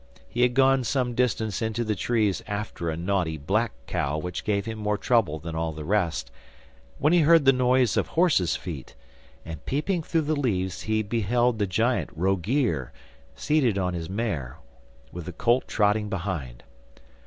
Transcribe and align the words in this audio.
He 0.27 0.41
had 0.41 0.55
gone 0.55 0.83
some 0.83 1.13
distance 1.13 1.61
into 1.61 1.83
the 1.83 1.93
trees, 1.93 2.41
after 2.47 2.89
a 2.89 2.97
naughty 2.97 3.37
black 3.37 3.71
cow 3.85 4.17
which 4.17 4.43
gave 4.43 4.65
him 4.65 4.79
more 4.79 4.97
trouble 4.97 5.37
than 5.37 5.55
all 5.55 5.73
the 5.73 5.85
rest, 5.85 6.31
when 6.97 7.13
he 7.13 7.19
heard 7.19 7.45
the 7.45 7.53
noise 7.53 7.95
of 7.97 8.07
horse's 8.07 8.55
feet, 8.55 8.95
and 9.45 9.63
peeping 9.67 10.01
through 10.01 10.21
the 10.21 10.35
leaves 10.35 10.81
he 10.89 11.03
beheld 11.03 11.59
the 11.59 11.67
giant 11.67 12.09
Rogear 12.17 12.91
seated 13.35 13.77
on 13.77 13.93
his 13.93 14.09
mare, 14.09 14.57
with 15.11 15.25
the 15.25 15.33
colt 15.33 15.67
trotting 15.67 16.09
behind. 16.09 16.63